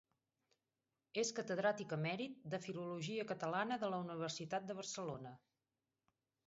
[1.23, 5.37] És catedràtic emèrit de Filologia Catalana de la Universitat de Barcelona.